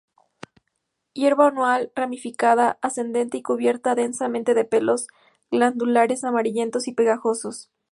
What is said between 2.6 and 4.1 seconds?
ascendente y cubierta